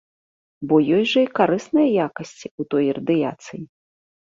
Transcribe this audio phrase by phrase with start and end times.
[0.71, 3.67] Бо ёсць жа і карысныя якасці ў той радыяцыі.